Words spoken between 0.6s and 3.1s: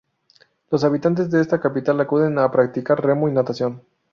Los habitantes de la capital acuden a practicar